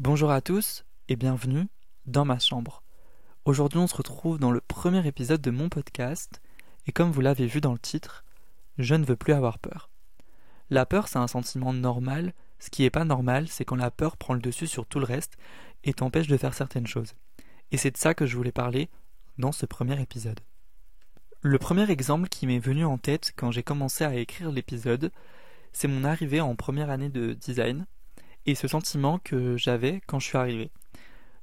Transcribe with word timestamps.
Bonjour 0.00 0.32
à 0.32 0.40
tous 0.40 0.84
et 1.08 1.14
bienvenue 1.14 1.68
dans 2.04 2.24
ma 2.24 2.40
chambre. 2.40 2.82
Aujourd'hui 3.44 3.78
on 3.78 3.86
se 3.86 3.94
retrouve 3.94 4.40
dans 4.40 4.50
le 4.50 4.60
premier 4.60 5.06
épisode 5.06 5.40
de 5.40 5.52
mon 5.52 5.68
podcast 5.68 6.42
et 6.88 6.92
comme 6.92 7.12
vous 7.12 7.20
l'avez 7.20 7.46
vu 7.46 7.60
dans 7.60 7.72
le 7.72 7.78
titre, 7.78 8.24
je 8.76 8.96
ne 8.96 9.04
veux 9.04 9.14
plus 9.14 9.34
avoir 9.34 9.60
peur. 9.60 9.90
La 10.68 10.84
peur 10.84 11.06
c'est 11.06 11.20
un 11.20 11.28
sentiment 11.28 11.72
normal, 11.72 12.32
ce 12.58 12.70
qui 12.70 12.82
n'est 12.82 12.90
pas 12.90 13.04
normal 13.04 13.46
c'est 13.46 13.64
quand 13.64 13.76
la 13.76 13.92
peur 13.92 14.16
prend 14.16 14.34
le 14.34 14.40
dessus 14.40 14.66
sur 14.66 14.84
tout 14.84 14.98
le 14.98 15.04
reste 15.04 15.36
et 15.84 15.94
t'empêche 15.94 16.26
de 16.26 16.36
faire 16.36 16.54
certaines 16.54 16.88
choses. 16.88 17.14
Et 17.70 17.76
c'est 17.76 17.92
de 17.92 17.96
ça 17.96 18.14
que 18.14 18.26
je 18.26 18.36
voulais 18.36 18.50
parler 18.50 18.90
dans 19.38 19.52
ce 19.52 19.64
premier 19.64 20.02
épisode. 20.02 20.40
Le 21.40 21.58
premier 21.58 21.88
exemple 21.88 22.28
qui 22.28 22.48
m'est 22.48 22.58
venu 22.58 22.84
en 22.84 22.98
tête 22.98 23.32
quand 23.36 23.52
j'ai 23.52 23.62
commencé 23.62 24.02
à 24.02 24.16
écrire 24.16 24.50
l'épisode, 24.50 25.12
c'est 25.72 25.86
mon 25.86 26.02
arrivée 26.02 26.40
en 26.40 26.56
première 26.56 26.90
année 26.90 27.10
de 27.10 27.34
design 27.34 27.86
et 28.46 28.54
ce 28.54 28.68
sentiment 28.68 29.18
que 29.18 29.56
j'avais 29.56 30.00
quand 30.06 30.18
je 30.18 30.26
suis 30.26 30.38
arrivé. 30.38 30.70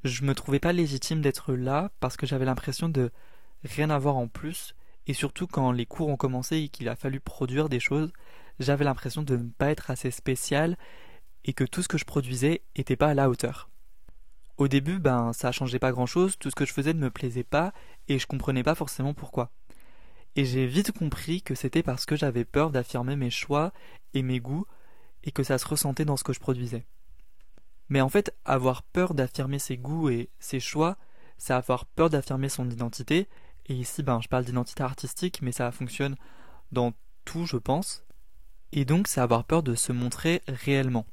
Je 0.03 0.23
me 0.23 0.33
trouvais 0.33 0.59
pas 0.59 0.73
légitime 0.73 1.21
d'être 1.21 1.53
là 1.53 1.91
parce 1.99 2.17
que 2.17 2.25
j'avais 2.25 2.45
l'impression 2.45 2.89
de 2.89 3.11
rien 3.63 3.89
avoir 3.89 4.17
en 4.17 4.27
plus 4.27 4.75
et 5.07 5.13
surtout 5.13 5.47
quand 5.47 5.71
les 5.71 5.85
cours 5.85 6.09
ont 6.09 6.17
commencé 6.17 6.57
et 6.57 6.69
qu'il 6.69 6.89
a 6.89 6.95
fallu 6.95 7.19
produire 7.19 7.69
des 7.69 7.79
choses, 7.79 8.11
j'avais 8.59 8.85
l'impression 8.85 9.23
de 9.23 9.35
ne 9.35 9.49
pas 9.49 9.71
être 9.71 9.91
assez 9.91 10.11
spécial 10.11 10.77
et 11.45 11.53
que 11.53 11.63
tout 11.63 11.81
ce 11.81 11.87
que 11.87 11.97
je 11.97 12.05
produisais 12.05 12.61
n'était 12.77 12.95
pas 12.95 13.09
à 13.09 13.13
la 13.13 13.29
hauteur. 13.29 13.69
Au 14.57 14.67
début, 14.67 14.99
ben 14.99 15.33
ça 15.33 15.51
changeait 15.51 15.79
pas 15.79 15.91
grand 15.91 16.05
chose, 16.05 16.37
tout 16.37 16.49
ce 16.49 16.55
que 16.55 16.65
je 16.65 16.73
faisais 16.73 16.93
ne 16.93 16.99
me 16.99 17.09
plaisait 17.09 17.43
pas 17.43 17.73
et 18.07 18.19
je 18.19 18.27
comprenais 18.27 18.63
pas 18.63 18.75
forcément 18.75 19.13
pourquoi. 19.13 19.51
Et 20.35 20.45
j'ai 20.45 20.65
vite 20.65 20.91
compris 20.91 21.41
que 21.41 21.55
c'était 21.55 21.83
parce 21.83 22.05
que 22.05 22.15
j'avais 22.15 22.45
peur 22.45 22.69
d'affirmer 22.69 23.15
mes 23.15 23.31
choix 23.31 23.73
et 24.13 24.21
mes 24.21 24.39
goûts 24.39 24.65
et 25.23 25.31
que 25.31 25.43
ça 25.43 25.57
se 25.57 25.67
ressentait 25.67 26.05
dans 26.05 26.17
ce 26.17 26.23
que 26.23 26.33
je 26.33 26.39
produisais. 26.39 26.85
Mais 27.89 28.01
en 28.01 28.09
fait, 28.09 28.33
avoir 28.45 28.83
peur 28.83 29.13
d'affirmer 29.13 29.59
ses 29.59 29.77
goûts 29.77 30.09
et 30.09 30.29
ses 30.39 30.59
choix, 30.59 30.97
c'est 31.37 31.53
avoir 31.53 31.85
peur 31.85 32.09
d'affirmer 32.09 32.49
son 32.49 32.69
identité. 32.69 33.27
Et 33.65 33.73
ici, 33.73 34.03
ben, 34.03 34.21
je 34.21 34.27
parle 34.27 34.45
d'identité 34.45 34.83
artistique, 34.83 35.41
mais 35.41 35.51
ça 35.51 35.71
fonctionne 35.71 36.15
dans 36.71 36.93
tout, 37.25 37.45
je 37.45 37.57
pense. 37.57 38.05
Et 38.71 38.85
donc, 38.85 39.07
c'est 39.07 39.21
avoir 39.21 39.43
peur 39.43 39.63
de 39.63 39.75
se 39.75 39.91
montrer 39.91 40.41
réellement. 40.47 41.05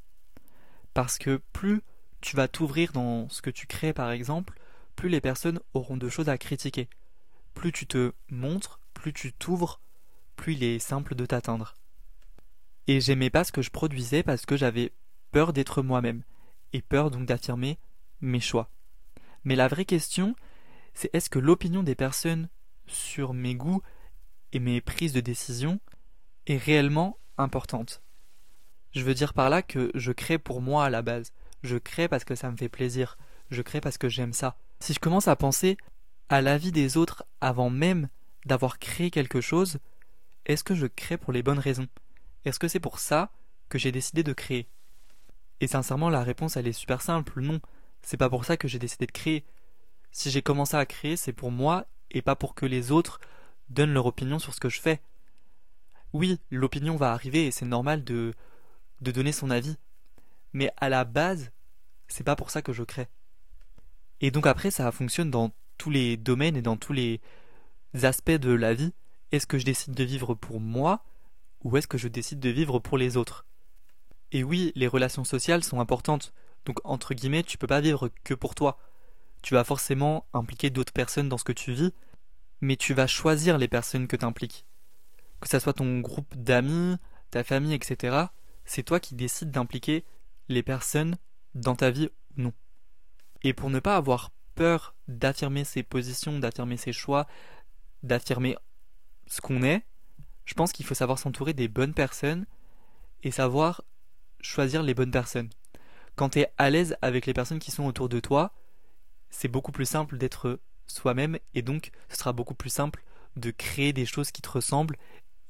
Parce 0.95 1.19
que 1.19 1.41
plus 1.53 1.83
tu 2.21 2.37
vas 2.37 2.49
t'ouvrir 2.49 2.93
dans 2.93 3.29
ce 3.29 3.43
que 3.43 3.51
tu 3.51 3.67
crées, 3.67 3.93
par 3.93 4.11
exemple, 4.11 4.59
plus 4.97 5.09
les 5.09 5.21
personnes 5.21 5.61
auront 5.75 5.97
de 5.97 6.09
choses 6.09 6.29
à 6.29 6.39
critiquer. 6.39 6.89
Plus 7.55 7.73
tu 7.73 7.87
te 7.87 8.13
montres, 8.31 8.81
plus 8.95 9.13
tu 9.13 9.33
t'ouvres, 9.33 9.81
plus 10.37 10.55
il 10.55 10.65
est 10.65 10.79
simple 10.79 11.15
de 11.15 11.27
t'atteindre. 11.27 11.75
Et 12.89 13.01
j'aimais 13.03 13.31
pas 13.31 13.45
ce 13.45 13.53
que 13.53 13.63
je 13.63 13.71
produisais 13.71 14.23
parce 14.23 14.47
que 14.47 14.57
j'avais 14.57 14.93
peur 15.31 15.53
d'être 15.53 15.83
moi-même, 15.83 16.23
et 16.73 16.81
peur 16.81 17.11
donc 17.11 17.27
d'affirmer 17.27 17.79
mes 18.23 18.41
choix. 18.41 18.71
Mais 19.45 19.57
la 19.57 19.69
vraie 19.69 19.85
question, 19.85 20.35
c'est 20.95 21.15
est-ce 21.15 21.31
que 21.31 21.39
l'opinion 21.39 21.83
des 21.83 21.95
personnes 21.95 22.49
sur 22.87 23.35
mes 23.35 23.55
goûts 23.55 23.83
et 24.53 24.59
mes 24.59 24.81
prises 24.81 25.13
de 25.13 25.21
décision 25.21 25.81
est 26.47 26.57
réellement 26.57 27.19
importante? 27.37 28.03
Je 28.93 29.05
veux 29.05 29.15
dire 29.15 29.35
par 29.35 29.51
là 29.51 29.63
que 29.63 29.91
je 29.95 30.13
crée 30.13 30.39
pour 30.39 30.63
moi 30.63 30.87
à 30.87 30.91
la 30.91 31.03
base, 31.03 31.33
je 31.63 31.77
crée 31.77 32.09
parce 32.09 32.25
que 32.25 32.35
ça 32.35 32.51
me 32.51 32.57
fait 32.57 32.71
plaisir, 32.71 33.19
je 33.51 33.61
crée 33.61 33.83
parce 33.83 33.99
que 33.99 34.09
j'aime 34.09 34.33
ça. 34.33 34.57
Si 34.81 34.95
je 34.95 34.99
commence 34.99 35.29
à 35.29 35.37
penser 35.37 35.77
à 36.31 36.41
l'avis 36.41 36.73
des 36.73 36.97
autres 36.97 37.25
avant 37.43 37.69
même 37.69 38.09
d'avoir 38.47 38.79
créé 38.79 39.11
quelque 39.11 39.43
chose, 39.43 39.79
est-ce 40.47 40.65
que 40.65 40.75
je 40.75 40.87
crée 40.87 41.19
pour 41.19 41.35
les 41.35 41.43
bonnes 41.43 41.59
raisons? 41.59 41.89
Est-ce 42.45 42.59
que 42.59 42.69
c'est 42.69 42.81
pour 42.81 42.99
ça 42.99 43.31
que 43.69 43.79
j'ai 43.79 43.93
décidé 43.93 44.23
de 44.23 44.33
créer? 44.33 44.69
Et 45.61 45.67
sincèrement, 45.67 46.09
la 46.09 46.23
réponse, 46.23 46.57
elle 46.57 46.69
est 46.69 46.73
super 46.73 47.03
simple. 47.03 47.41
Non, 47.41 47.61
c'est 48.03 48.17
pas 48.17 48.31
pour 48.31 48.45
ça 48.45 48.57
que 48.57 48.69
j'ai 48.69 48.79
décidé 48.79 49.07
de 49.07 49.13
créer. 49.13 49.45
Si 50.13 50.31
j'ai 50.31 50.43
commencé 50.43 50.77
à 50.77 50.87
créer, 50.87 51.17
c'est 51.17 51.33
pour 51.33 51.51
moi 51.51 51.87
et 52.11 52.23
pas 52.23 52.37
pour 52.37 52.55
que 52.55 52.65
les 52.67 52.91
autres 52.93 53.21
donnent 53.69 53.93
leur 53.93 54.07
opinion 54.07 54.39
sur 54.39 54.55
ce 54.55 54.61
que 54.61 54.69
je 54.69 54.81
fais. 54.81 55.01
Oui, 56.13 56.41
l'opinion 56.51 56.97
va 56.97 57.13
arriver 57.13 57.47
et 57.47 57.51
c'est 57.51 57.67
normal 57.67 58.05
de, 58.05 58.33
de 59.01 59.11
donner 59.11 59.33
son 59.33 59.51
avis. 59.51 59.77
Mais 60.53 60.73
à 60.79 60.89
la 60.89 61.05
base, 61.05 61.51
c'est 62.07 62.25
pas 62.25 62.37
pour 62.37 62.51
ça 62.51 62.63
que 62.63 62.73
je 62.73 62.83
crée. 62.83 63.09
Et 64.21 64.31
donc 64.31 64.47
après, 64.47 64.71
ça 64.71 64.91
fonctionne 64.91 65.31
dans 65.31 65.53
tous 65.77 65.91
les 65.91 66.17
domaines 66.17 66.57
et 66.57 66.63
dans 66.63 66.77
tous 66.77 66.93
les 66.93 67.21
aspects 68.03 68.31
de 68.31 68.53
la 68.53 68.75
vie. 68.75 68.95
Est-ce 69.31 69.47
que 69.47 69.59
je 69.59 69.67
décide 69.67 69.95
de 69.95 70.05
vivre 70.05 70.35
pour 70.35 70.61
moi? 70.61 71.05
Ou 71.63 71.77
est-ce 71.77 71.89
que 71.89 71.99
je 71.99 72.09
décide 72.09 72.41
de 72.41 72.51
vivre 72.51 72.79
pour 72.79 72.99
les 72.99 73.17
autres? 73.17 73.47
Et 74.33 74.45
oui, 74.45 74.73
les 74.75 74.87
relations 74.87 75.25
sociales 75.25 75.65
sont 75.65 75.81
importantes, 75.81 76.33
donc 76.65 76.79
entre 76.85 77.15
guillemets, 77.15 77.43
tu 77.43 77.59
peux 77.59 77.67
pas 77.67 77.81
vivre 77.81 78.11
que 78.25 78.35
pour 78.35 78.55
toi. 78.55 78.79
Tu 79.43 79.55
vas 79.55 79.65
forcément 79.65 80.27
impliquer 80.35 80.71
d'autres 80.71 80.93
personnes 80.93 81.29
dans 81.29 81.39
ce 81.39 81.45
que 81.45 81.53
tu 81.53 81.73
vis, 81.73 81.93
mais 82.61 82.77
tu 82.77 82.93
vas 82.93 83.07
choisir 83.07 83.57
les 83.57 83.69
personnes 83.69 84.09
que 84.09 84.17
tu 84.17 84.25
impliques. 84.25 84.67
Que 85.41 85.49
ce 85.49 85.59
soit 85.59 85.75
ton 85.75 86.01
groupe 86.01 86.37
d'amis, 86.37 86.97
ta 87.31 87.45
famille, 87.45 87.75
etc., 87.75 88.27
c'est 88.65 88.83
toi 88.83 89.01
qui 89.01 89.15
décides 89.15 89.51
d'impliquer 89.51 90.05
les 90.49 90.63
personnes 90.63 91.17
dans 91.55 91.77
ta 91.77 91.91
vie 91.91 92.09
ou 92.37 92.43
non. 92.43 92.53
Et 93.43 93.55
pour 93.55 93.71
ne 93.71 93.81
pas 93.81 93.97
avoir 93.97 94.31
peur 94.55 94.95
d'affirmer 95.07 95.65
ses 95.65 95.83
positions, 95.83 96.39
d'affirmer 96.39 96.77
ses 96.77 96.93
choix, 96.93 97.27
d'affirmer 98.03 98.57
ce 99.27 99.41
qu'on 99.41 99.63
est, 99.63 99.85
je 100.49 100.55
pense 100.55 100.73
qu'il 100.73 100.87
faut 100.87 100.95
savoir 100.95 101.19
s'entourer 101.19 101.53
des 101.53 101.69
bonnes 101.69 101.93
personnes 101.93 102.47
et 103.23 103.31
savoir 103.31 103.85
choisir 104.41 104.83
les 104.83 104.95
bonnes 104.95 105.11
personnes. 105.11 105.51
Quand 106.17 106.31
tu 106.31 106.41
es 106.41 106.51
à 106.57 106.71
l'aise 106.71 106.97
avec 107.03 107.27
les 107.27 107.35
personnes 107.35 107.59
qui 107.59 107.71
sont 107.71 107.85
autour 107.85 108.09
de 108.09 108.19
toi, 108.19 108.55
c'est 109.29 109.49
beaucoup 109.49 109.73
plus 109.73 109.85
simple 109.85 110.17
d'être 110.17 110.59
soi-même 110.87 111.39
et 111.55 111.61
donc 111.61 111.91
ce 112.09 112.17
sera 112.17 112.33
beaucoup 112.33 112.55
plus 112.55 112.71
simple 112.71 113.05
de 113.37 113.51
créer 113.51 113.93
des 113.93 114.07
choses 114.07 114.31
qui 114.31 114.41
te 114.41 114.49
ressemblent 114.49 114.97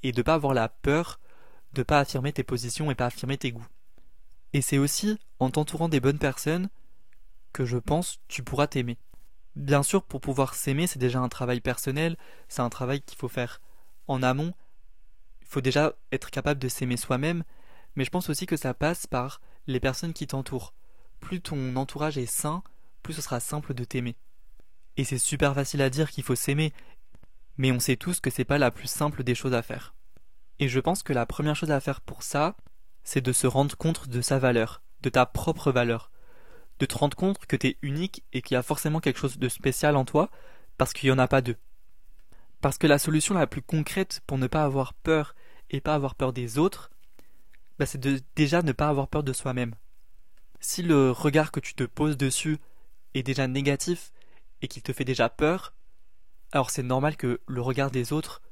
et 0.03 0.11
de 0.11 0.21
pas 0.21 0.35
avoir 0.35 0.53
la 0.53 0.69
peur 0.69 1.21
de 1.75 1.85
pas 1.85 2.01
affirmer 2.01 2.33
tes 2.33 2.43
positions 2.43 2.91
et 2.91 2.97
pas 2.97 3.07
affirmer 3.07 3.39
tes 3.39 3.53
goûts. 3.53 3.69
Et 4.53 4.63
c'est 4.63 4.79
aussi 4.79 5.21
en 5.39 5.51
t'entourant 5.51 5.89
des 5.89 6.01
bonnes 6.01 6.19
personnes 6.19 6.71
que 7.53 7.65
je 7.65 7.79
pense 7.79 8.19
tu 8.27 8.43
pourras 8.43 8.67
t'aimer. 8.67 8.99
Bien 9.55 9.85
sûr, 9.85 10.03
pour 10.03 10.21
pouvoir 10.21 10.57
s'aimer, 10.57 10.89
c'est 10.89 10.99
déjà 10.99 11.21
un 11.21 11.29
travail 11.29 11.61
personnel, 11.61 12.17
c'est 12.49 12.63
un 12.63 12.69
travail 12.69 13.01
qu'il 13.01 13.17
faut 13.17 13.29
faire 13.29 13.61
en 14.09 14.25
amont 14.25 14.55
il 15.49 15.53
faut 15.53 15.61
déjà 15.63 15.95
être 16.13 16.31
capable 16.31 16.61
de 16.61 16.69
s'aimer 16.69 16.99
soi-même, 16.99 17.43
mais 17.97 18.05
je 18.05 18.11
pense 18.11 18.29
aussi 18.29 18.45
que 18.45 18.59
ça 18.59 18.75
passe 18.75 19.07
par 19.07 19.41
les 19.67 19.81
personnes 19.81 20.13
qui 20.13 20.27
t'entourent. 20.27 20.75
Plus 21.21 21.41
ton 21.41 21.75
entourage 21.77 22.19
est 22.19 22.27
sain, 22.27 22.63
plus 23.03 23.15
ce 23.15 23.23
sera 23.23 23.41
simple 23.41 23.73
de 23.73 23.85
t'aimer. 23.85 24.15
Et 24.99 25.05
c'est 25.05 25.19
super 25.19 25.55
facile 25.55 25.81
à 25.81 25.89
dire 25.89 26.11
qu'il 26.11 26.23
faut 26.23 26.35
s'aimer, 26.35 26.75
mais 27.57 27.73
on 27.73 27.81
sait 27.81 27.97
tous 27.97 28.21
que 28.21 28.29
c'est 28.29 28.45
pas 28.45 28.59
la 28.59 28.71
plus 28.71 28.89
simple 28.89 29.25
des 29.25 29.35
choses 29.35 29.55
à 29.55 29.63
faire. 29.63 29.95
Et 30.59 30.69
je 30.69 30.81
pense 30.81 31.03
que 31.03 31.15
la 31.15 31.25
première 31.25 31.57
chose 31.57 31.71
à 31.71 31.81
faire 31.81 32.03
pour 32.03 32.23
ça, 32.23 32.55
c'est 33.03 33.23
de 33.23 33.33
se 33.33 33.47
rendre 33.47 33.75
compte 33.75 34.09
de 34.09 34.21
sa 34.21 34.39
valeur, 34.39 34.83
de 35.01 35.09
ta 35.09 35.25
propre 35.25 35.73
valeur. 35.73 36.11
De 36.79 36.85
te 36.85 36.95
rendre 36.95 37.17
compte 37.17 37.47
que 37.47 37.57
t'es 37.57 37.79
unique 37.81 38.23
et 38.35 38.43
qu'il 38.43 38.55
y 38.55 38.59
a 38.59 38.63
forcément 38.63 39.01
quelque 39.01 39.19
chose 39.19 39.39
de 39.39 39.49
spécial 39.49 39.97
en 39.97 40.05
toi, 40.05 40.29
parce 40.77 40.93
qu'il 40.93 41.09
n'y 41.09 41.15
en 41.15 41.19
a 41.19 41.27
pas 41.27 41.41
deux. 41.41 41.57
Parce 42.61 42.79
que 42.79 42.87
la 42.87 42.99
solution 42.99 43.35
la 43.35 43.47
plus 43.47 43.63
concrète 43.63 44.21
pour 44.27 44.39
ne 44.39 44.47
pas 44.47 44.65
avoir 44.65 44.95
peur 44.95 45.35
et 45.71 45.81
pas 45.81 45.95
avoir 45.95 46.15
peur 46.15 46.33
des 46.33 46.59
autres, 46.59 46.91
bah 47.79 47.87
c'est 47.87 47.99
de 47.99 48.21
déjà 48.35 48.63
ne 48.63 48.73
pas 48.73 48.89
avoir 48.89 49.09
peur 49.09 49.23
de 49.23 49.33
soi-même. 49.33 49.75
Si 50.61 50.83
le 50.83 51.13
regard 51.13 51.53
que 51.53 51.61
tu 51.61 51.75
te 51.75 51.85
poses 51.85 52.17
dessus 52.17 52.59
est 53.15 53.23
déjà 53.23 53.47
négatif 53.47 54.13
et 54.61 54.69
qu'il 54.69 54.83
te 54.83 54.93
fait 54.93 55.05
déjà 55.05 55.29
peur, 55.29 55.73
alors 56.51 56.71
c'est 56.71 56.83
normal 56.83 57.17
que 57.17 57.41
le 57.47 57.61
regard 57.61 57.91
des 57.91 58.13
autres 58.13 58.43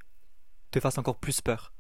te 0.71 0.79
fasse 0.79 0.99
encore 0.99 1.19
plus 1.19 1.41
peur. 1.41 1.73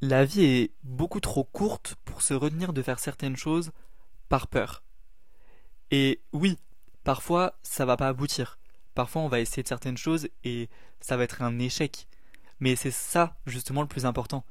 La 0.00 0.24
vie 0.24 0.44
est 0.44 0.72
beaucoup 0.82 1.20
trop 1.20 1.44
courte 1.44 1.96
pour 2.04 2.22
se 2.22 2.34
retenir 2.34 2.72
de 2.72 2.82
faire 2.82 2.98
certaines 2.98 3.36
choses 3.36 3.72
par 4.28 4.46
peur. 4.48 4.82
Et 5.90 6.22
oui, 6.32 6.58
parfois 7.04 7.58
ça 7.62 7.84
va 7.84 7.96
pas 7.96 8.08
aboutir. 8.08 8.58
Parfois 8.94 9.22
on 9.22 9.28
va 9.28 9.40
essayer 9.40 9.62
de 9.62 9.68
certaines 9.68 9.96
choses 9.96 10.28
et 10.44 10.68
ça 11.00 11.16
va 11.16 11.24
être 11.24 11.42
un 11.42 11.58
échec. 11.58 12.06
Mais 12.60 12.76
c'est 12.76 12.90
ça 12.90 13.36
justement 13.46 13.82
le 13.82 13.88
plus 13.88 14.06
important. 14.06 14.44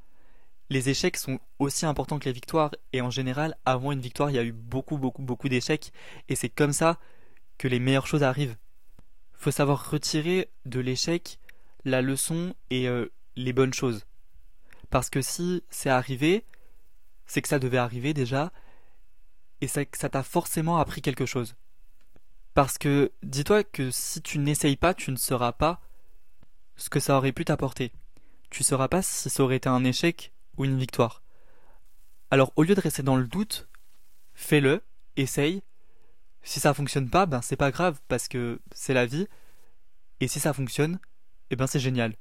Les 0.69 0.89
échecs 0.89 1.17
sont 1.17 1.39
aussi 1.59 1.85
importants 1.85 2.19
que 2.19 2.25
les 2.25 2.33
victoires 2.33 2.71
et 2.93 3.01
en 3.01 3.09
général 3.09 3.55
avant 3.65 3.91
une 3.91 3.99
victoire 3.99 4.29
il 4.29 4.35
y 4.35 4.39
a 4.39 4.43
eu 4.43 4.51
beaucoup 4.51 4.97
beaucoup 4.97 5.21
beaucoup 5.21 5.49
d'échecs 5.49 5.91
et 6.29 6.35
c'est 6.35 6.49
comme 6.49 6.73
ça 6.73 6.99
que 7.57 7.67
les 7.67 7.79
meilleures 7.79 8.07
choses 8.07 8.23
arrivent. 8.23 8.57
Faut 9.33 9.51
savoir 9.51 9.89
retirer 9.91 10.49
de 10.65 10.79
l'échec 10.79 11.39
la 11.85 12.01
leçon 12.01 12.55
et 12.69 12.87
euh, 12.87 13.11
les 13.35 13.53
bonnes 13.53 13.73
choses. 13.73 14.05
Parce 14.89 15.09
que 15.09 15.21
si 15.21 15.63
c'est 15.69 15.89
arrivé, 15.89 16.45
c'est 17.25 17.41
que 17.41 17.47
ça 17.47 17.59
devait 17.59 17.77
arriver 17.77 18.13
déjà 18.13 18.51
et 19.61 19.67
ça 19.67 19.85
t'a 19.85 20.23
forcément 20.23 20.77
appris 20.77 21.01
quelque 21.01 21.25
chose. 21.25 21.55
Parce 22.53 22.77
que 22.77 23.11
dis-toi 23.23 23.63
que 23.63 23.89
si 23.89 24.21
tu 24.21 24.37
n'essayes 24.37 24.75
pas, 24.75 24.93
tu 24.93 25.11
ne 25.11 25.15
sauras 25.15 25.53
pas 25.53 25.81
ce 26.75 26.89
que 26.89 26.99
ça 26.99 27.17
aurait 27.17 27.31
pu 27.31 27.45
t'apporter. 27.45 27.91
Tu 28.49 28.61
ne 28.61 28.65
sauras 28.65 28.87
pas 28.87 29.01
si 29.01 29.29
ça 29.29 29.43
aurait 29.43 29.55
été 29.55 29.69
un 29.69 29.83
échec 29.83 30.31
ou 30.57 30.65
une 30.65 30.77
victoire. 30.77 31.23
Alors 32.29 32.51
au 32.55 32.63
lieu 32.63 32.75
de 32.75 32.81
rester 32.81 33.03
dans 33.03 33.15
le 33.15 33.27
doute, 33.27 33.67
fais-le, 34.33 34.83
essaye, 35.17 35.63
Si 36.43 36.59
ça 36.59 36.73
fonctionne 36.73 37.09
pas, 37.09 37.25
ben 37.25 37.41
c'est 37.41 37.55
pas 37.55 37.71
grave 37.71 37.99
parce 38.07 38.27
que 38.27 38.59
c'est 38.73 38.93
la 38.93 39.05
vie. 39.05 39.27
Et 40.19 40.27
si 40.27 40.39
ça 40.39 40.53
fonctionne, 40.53 40.99
eh 41.49 41.55
ben 41.55 41.67
c'est 41.67 41.79
génial. 41.79 42.11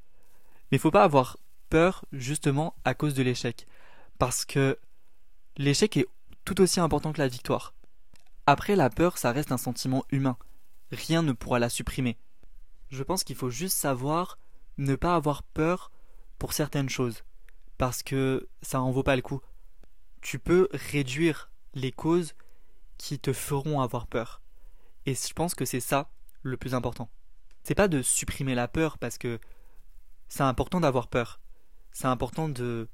Mais 0.71 0.77
il 0.77 0.79
faut 0.79 0.91
pas 0.91 1.05
avoir 1.05 1.39
peur 1.69 2.05
justement 2.13 2.75
à 2.85 2.95
cause 2.95 3.15
de 3.15 3.23
l'échec. 3.23 3.67
Parce 4.19 4.45
que 4.45 4.79
l'échec 5.57 5.97
est 5.97 6.07
tout 6.45 6.61
aussi 6.61 6.81
important 6.81 7.13
que 7.13 7.21
la 7.21 7.29
victoire. 7.29 7.75
Après, 8.47 8.77
la 8.77 8.91
peur, 8.91 9.19
ça 9.19 9.33
reste 9.33 9.53
un 9.53 9.59
sentiment 9.59 10.05
humain. 10.11 10.37
Rien 10.91 11.23
ne 11.23 11.33
pourra 11.33 11.59
la 11.59 11.69
supprimer. 11.69 12.19
Je 12.91 13.03
pense 13.03 13.25
qu'il 13.25 13.37
faut 13.37 13.51
juste 13.51 13.77
savoir 13.77 14.39
ne 14.79 14.97
pas 14.97 15.15
avoir 15.15 15.43
peur 15.43 15.91
pour 16.39 16.53
certaines 16.53 16.89
choses. 16.89 17.23
Parce 17.79 18.03
que 18.03 18.49
ça 18.61 18.81
en 18.81 18.91
vaut 18.91 19.03
pas 19.03 19.17
le 19.17 19.23
coup. 19.23 19.41
Tu 20.21 20.39
peux 20.39 20.69
réduire 20.73 21.51
les 21.75 21.93
causes 21.93 22.35
qui 22.99 23.19
te 23.19 23.33
feront 23.33 23.81
avoir 23.81 24.07
peur. 24.07 24.43
Et 25.07 25.15
je 25.15 25.33
pense 25.33 25.55
que 25.55 25.65
c'est 25.65 25.81
ça 25.81 26.11
le 26.43 26.57
plus 26.57 26.75
important. 26.75 27.09
C'est 27.65 27.75
pas 27.75 27.89
de 27.89 28.03
supprimer 28.03 28.55
la 28.55 28.69
peur 28.69 28.99
parce 28.99 29.19
que 29.19 29.41
c'est 30.29 30.43
important 30.43 30.81
d'avoir 30.81 31.09
peur. 31.09 31.41
C'est 31.93 32.07
important 32.07 32.49
de, 32.49 32.89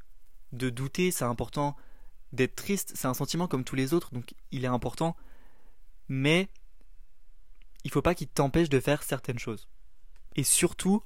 de 0.52 0.70
douter, 0.70 1.10
c'est 1.10 1.24
important 1.24 1.76
d'être 2.32 2.56
triste, 2.56 2.92
c'est 2.94 3.06
un 3.06 3.14
sentiment 3.14 3.48
comme 3.48 3.64
tous 3.64 3.76
les 3.76 3.94
autres, 3.94 4.12
donc 4.12 4.34
il 4.50 4.64
est 4.64 4.68
important. 4.68 5.16
Mais 6.08 6.48
il 7.84 7.90
faut 7.90 8.02
pas 8.02 8.14
qu'il 8.14 8.28
t'empêche 8.28 8.68
de 8.68 8.80
faire 8.80 9.02
certaines 9.02 9.38
choses. 9.38 9.68
Et 10.36 10.44
surtout, 10.44 11.02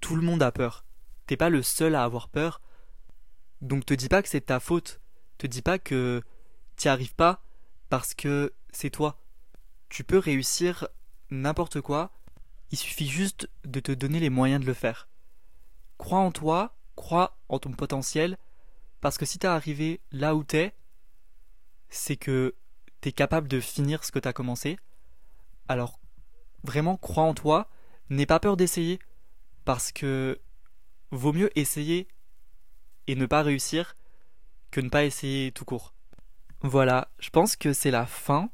tout 0.00 0.16
le 0.16 0.22
monde 0.22 0.42
a 0.42 0.52
peur. 0.52 0.84
T'es 1.26 1.36
pas 1.36 1.50
le 1.50 1.62
seul 1.62 1.94
à 1.94 2.04
avoir 2.04 2.28
peur. 2.28 2.60
Donc 3.60 3.84
te 3.84 3.94
dis 3.94 4.08
pas 4.08 4.22
que 4.22 4.28
c'est 4.28 4.46
ta 4.46 4.60
faute. 4.60 5.00
Te 5.38 5.46
dis 5.46 5.62
pas 5.62 5.78
que 5.78 6.22
t'y 6.76 6.88
arrives 6.88 7.14
pas 7.14 7.42
parce 7.88 8.14
que 8.14 8.52
c'est 8.72 8.90
toi. 8.90 9.20
Tu 9.88 10.04
peux 10.04 10.18
réussir 10.18 10.88
n'importe 11.30 11.80
quoi, 11.80 12.12
il 12.70 12.78
suffit 12.78 13.08
juste 13.08 13.48
de 13.64 13.80
te 13.80 13.92
donner 13.92 14.20
les 14.20 14.30
moyens 14.30 14.60
de 14.60 14.66
le 14.66 14.74
faire. 14.74 15.08
Crois 15.96 16.18
en 16.18 16.30
toi, 16.30 16.76
crois 16.96 17.38
en 17.48 17.58
ton 17.58 17.72
potentiel, 17.72 18.38
parce 19.00 19.18
que 19.18 19.26
si 19.26 19.38
t'es 19.38 19.48
arrivé 19.48 20.00
là 20.12 20.34
où 20.34 20.44
t'es, 20.44 20.74
c'est 21.88 22.16
que 22.16 22.54
t'es 23.00 23.12
capable 23.12 23.48
de 23.48 23.60
finir 23.60 24.04
ce 24.04 24.12
que 24.12 24.18
t'as 24.18 24.32
commencé. 24.32 24.78
Alors, 25.68 26.00
vraiment, 26.64 26.96
crois 26.96 27.24
en 27.24 27.34
toi, 27.34 27.68
n'aie 28.10 28.26
pas 28.26 28.40
peur 28.40 28.56
d'essayer, 28.56 28.98
parce 29.64 29.92
que 29.92 30.40
vaut 31.10 31.32
mieux 31.32 31.50
essayer 31.58 32.08
et 33.06 33.14
ne 33.14 33.26
pas 33.26 33.42
réussir 33.42 33.94
que 34.70 34.80
ne 34.80 34.88
pas 34.88 35.04
essayer 35.04 35.52
tout 35.52 35.64
court. 35.64 35.94
Voilà, 36.62 37.10
je 37.18 37.30
pense 37.30 37.56
que 37.56 37.72
c'est 37.72 37.90
la 37.90 38.06
fin. 38.06 38.50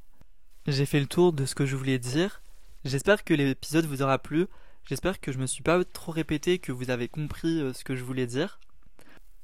J'ai 0.67 0.87
fait 0.87 1.01
le 1.01 1.07
tour 1.07 1.33
de 1.33 1.47
ce 1.47 1.55
que 1.55 1.67
je 1.67 1.77
voulais 1.77 1.99
dire. 1.99 2.43
J'espère 2.85 3.25
que 3.25 3.35
l'épisode 3.35 3.87
vous 3.87 4.03
aura 4.03 4.19
plu. 4.19 4.47
J'espère 4.85 5.21
que 5.21 5.33
je 5.33 5.39
me 5.39 5.47
suis 5.47 5.63
pas 5.63 5.83
trop 5.85 6.13
répété, 6.13 6.59
que 6.59 6.73
vous 6.73 6.91
avez 6.91 7.09
compris 7.09 7.61
euh, 7.61 7.73
ce 7.73 7.85
que 7.85 7.97
je 7.97 8.05
voulais 8.05 8.27
dire. 8.27 8.61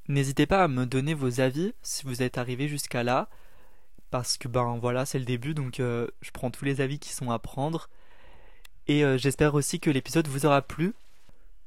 N'hésitez 0.08 0.47
pas 0.47 0.62
à 0.62 0.69
me 0.69 0.85
donner 0.85 1.14
vos 1.14 1.41
avis 1.41 1.73
si 1.82 2.05
vous 2.05 2.23
êtes 2.23 2.37
arrivé 2.37 2.69
jusqu'à 2.69 3.02
là. 3.02 3.31
Parce 4.10 4.36
que 4.36 4.48
ben 4.48 4.78
voilà, 4.80 5.06
c'est 5.06 5.18
le 5.18 5.24
début, 5.24 5.54
donc 5.54 5.80
euh, 5.80 6.08
je 6.20 6.30
prends 6.30 6.50
tous 6.50 6.64
les 6.64 6.80
avis 6.80 6.98
qui 6.98 7.10
sont 7.12 7.30
à 7.30 7.38
prendre. 7.38 7.88
Et 8.86 9.04
euh, 9.04 9.18
j'espère 9.18 9.54
aussi 9.54 9.78
que 9.78 9.90
l'épisode 9.90 10.26
vous 10.26 10.46
aura 10.46 10.62
plu, 10.62 10.94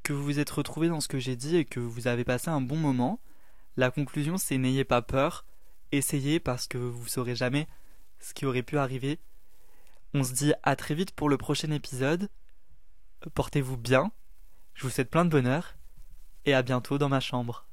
que 0.02 0.12
vous 0.12 0.24
vous 0.24 0.38
êtes 0.38 0.50
retrouvé 0.50 0.88
dans 0.88 1.00
ce 1.00 1.08
que 1.08 1.18
j'ai 1.18 1.36
dit 1.36 1.56
et 1.56 1.64
que 1.64 1.80
vous 1.80 2.06
avez 2.06 2.24
passé 2.24 2.50
un 2.50 2.60
bon 2.60 2.76
moment. 2.76 3.18
La 3.76 3.90
conclusion 3.90 4.36
c'est 4.36 4.58
n'ayez 4.58 4.84
pas 4.84 5.02
peur, 5.02 5.44
essayez 5.92 6.38
parce 6.40 6.66
que 6.66 6.78
vous 6.78 7.08
saurez 7.08 7.34
jamais 7.34 7.66
ce 8.20 8.34
qui 8.34 8.46
aurait 8.46 8.62
pu 8.62 8.78
arriver 8.78 9.18
on 10.14 10.22
se 10.22 10.32
dit 10.32 10.52
à 10.62 10.76
très 10.76 10.94
vite 10.94 11.10
pour 11.10 11.28
le 11.28 11.36
prochain 11.36 11.72
épisode. 11.72 12.28
Portez-vous 13.34 13.76
bien. 13.76 14.12
Je 14.74 14.84
vous 14.84 14.90
souhaite 14.90 15.10
plein 15.10 15.24
de 15.24 15.30
bonheur. 15.30 15.74
Et 16.44 16.54
à 16.54 16.62
bientôt 16.62 16.98
dans 16.98 17.08
ma 17.08 17.18
chambre. 17.18 17.66